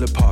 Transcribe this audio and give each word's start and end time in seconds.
will. 0.00 0.23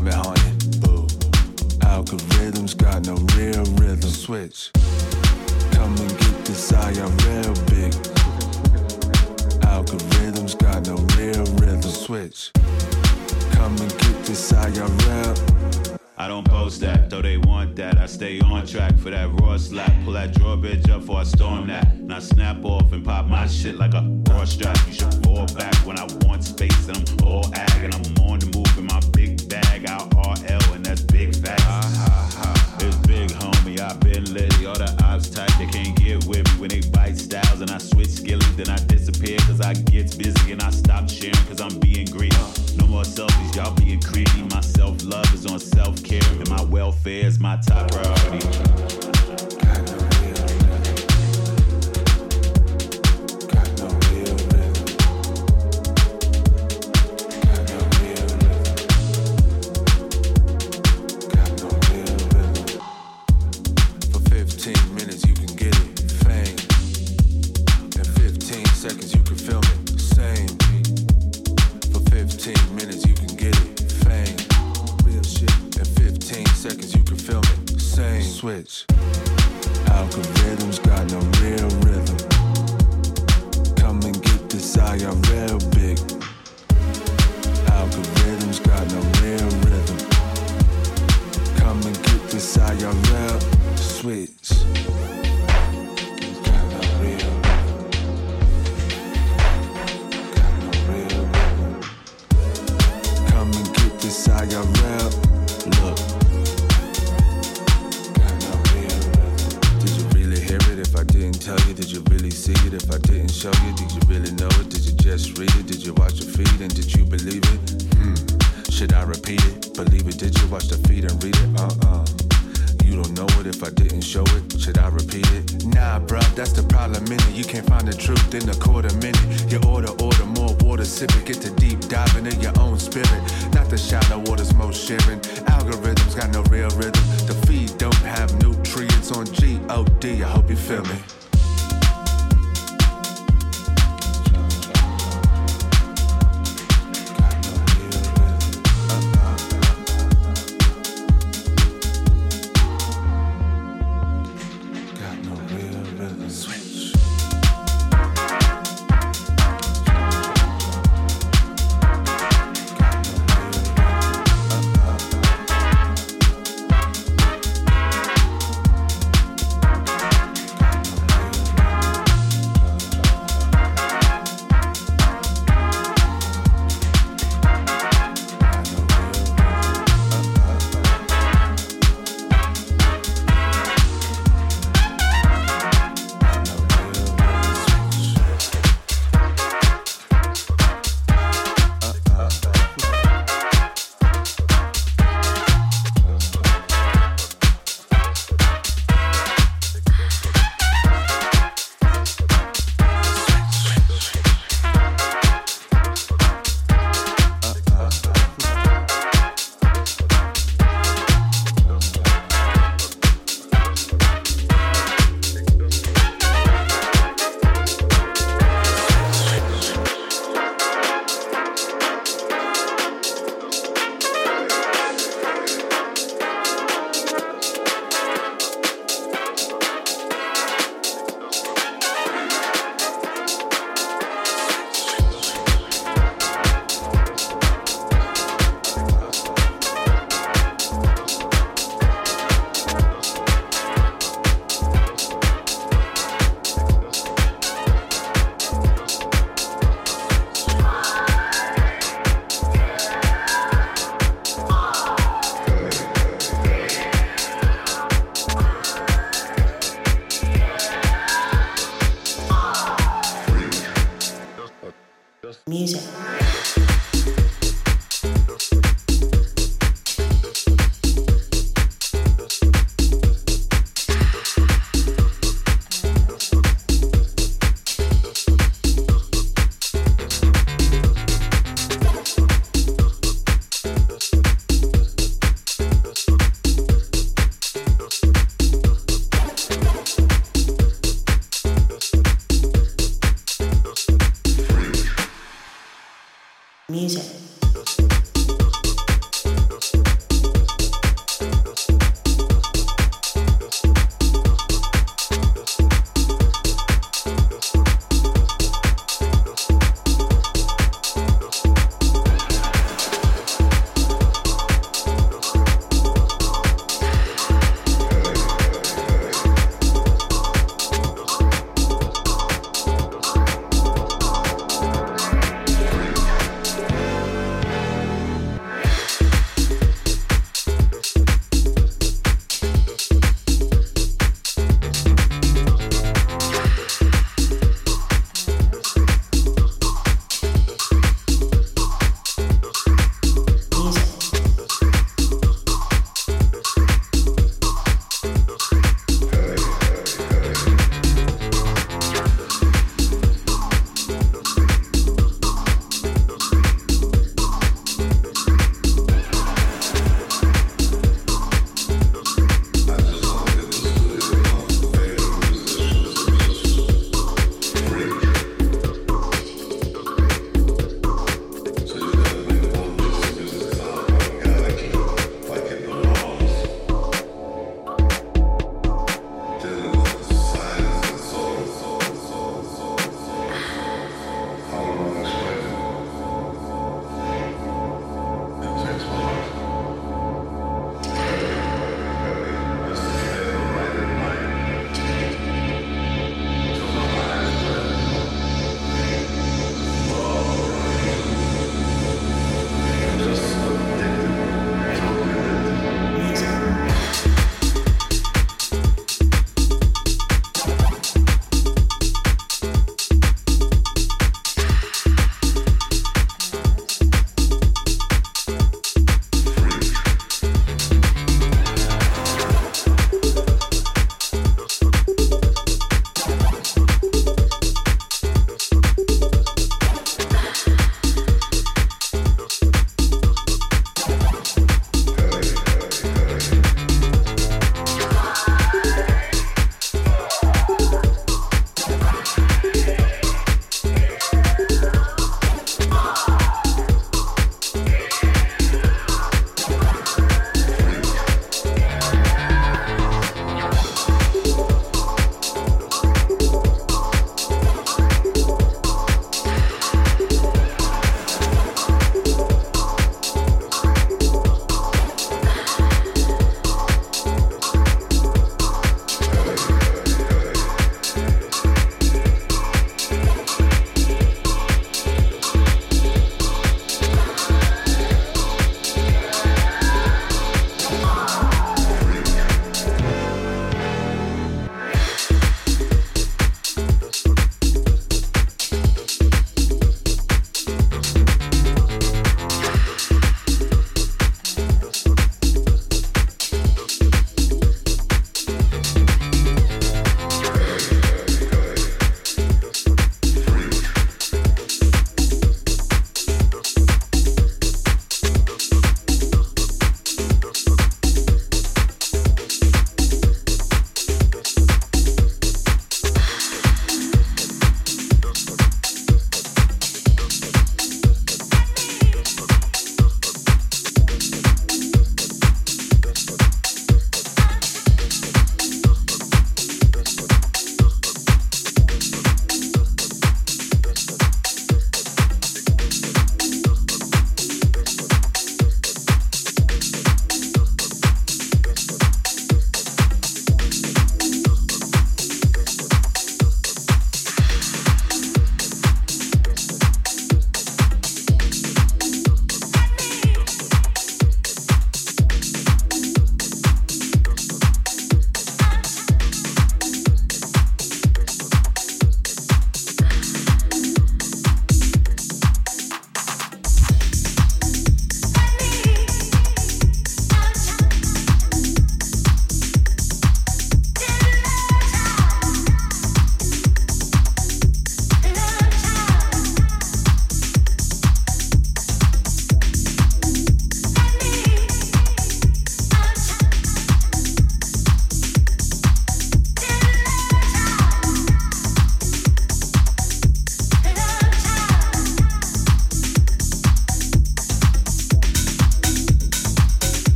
diving 131.93 132.25
in 132.25 132.41
your 132.41 132.59
own 132.59 132.79
spirit. 132.79 133.23
Not 133.53 133.69
the 133.69 133.77
shallow 133.77 134.19
waters 134.21 134.55
most 134.55 134.83
sharing. 134.89 135.21
Algorithms 135.57 136.17
got 136.17 136.31
no 136.33 136.43
real 136.45 136.71
rhythm. 136.71 137.05
The 137.27 137.39
feed 137.47 137.77
don't 137.77 137.95
have 137.97 138.33
nutrients 138.43 139.13
on 139.13 139.27
G 139.27 139.61
O 139.69 139.85
D. 140.01 140.23
I 140.23 140.29
hope 140.29 140.49
you 140.49 140.57
feel 140.57 140.83
me. 140.85 141.22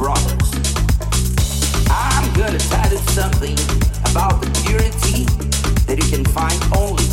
brothers. 0.00 0.50
I'm 1.90 2.32
gonna 2.32 2.58
tell 2.72 2.90
you 2.90 2.96
something 3.12 3.52
about 4.08 4.40
the 4.40 4.48
purity 4.64 5.28
that 5.84 5.96
you 6.00 6.08
can 6.08 6.24
find 6.24 6.56
only 6.72 7.04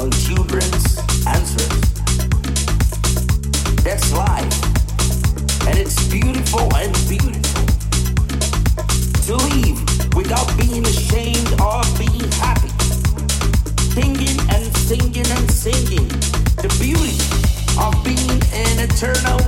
on 0.00 0.08
children's 0.24 0.96
answers. 1.28 1.76
That's 3.84 4.10
life, 4.14 4.48
and 5.68 5.76
it's 5.78 6.08
beautiful 6.08 6.64
and 6.80 6.92
beautiful. 7.04 7.64
To 9.28 9.36
live 9.52 9.78
without 10.16 10.48
being 10.56 10.86
ashamed 10.86 11.52
or 11.60 11.84
being 12.00 12.32
happy, 12.40 12.72
singing 13.92 14.40
and 14.56 14.64
singing 14.88 15.28
and 15.36 15.50
singing 15.52 16.08
the 16.64 16.72
beauty 16.80 17.20
of 17.76 17.92
being 18.02 18.40
an 18.64 18.88
eternal 18.88 19.45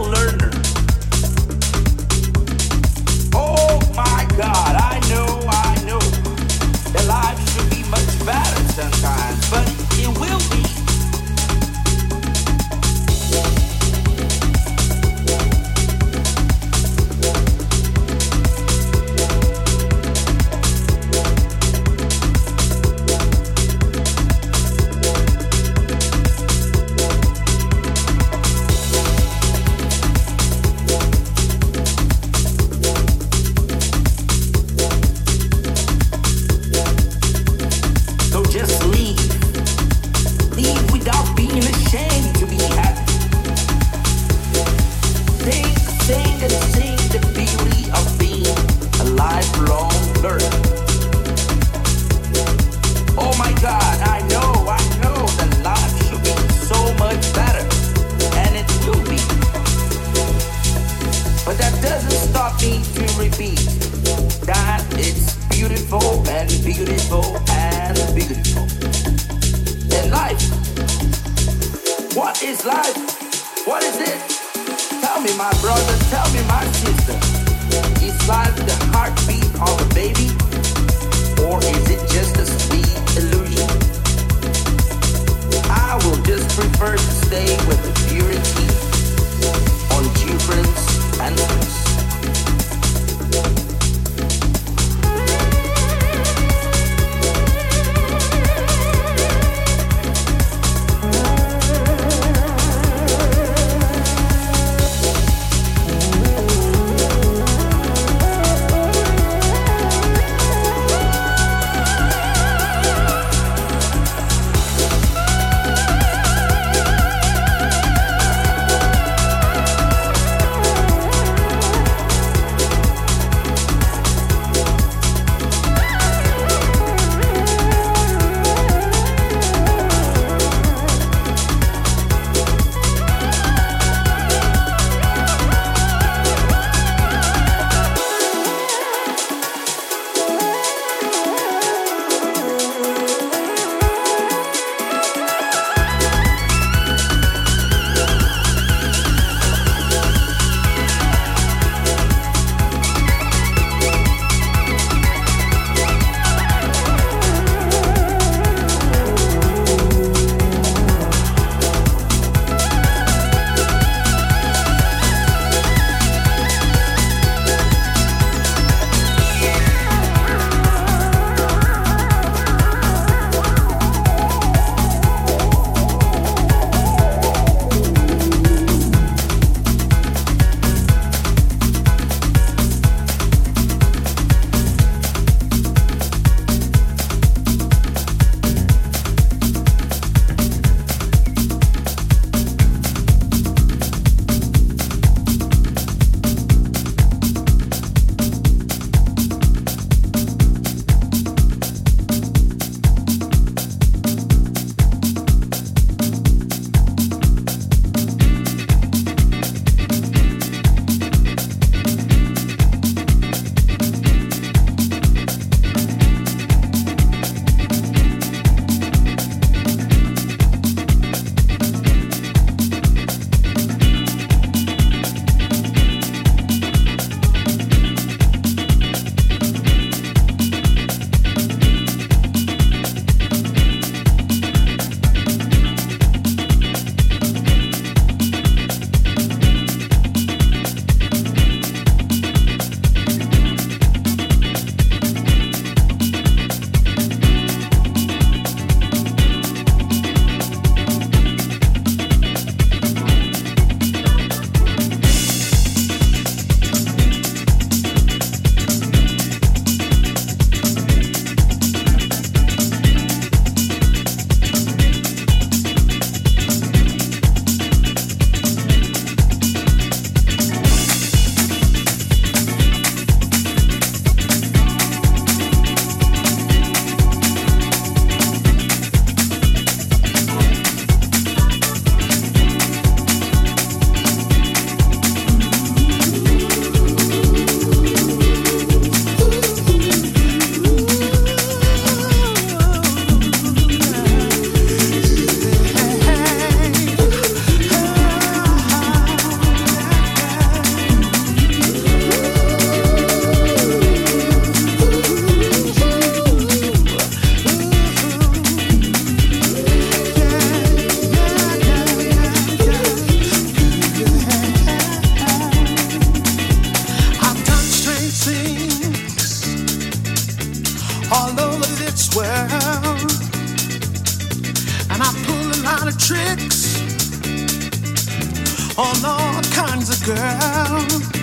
all 329.04 329.42
kinds 329.42 329.90
of 329.90 330.04
girls. 330.04 331.17